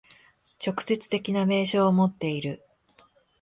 [0.59, 2.63] 直接的な明証をもっている。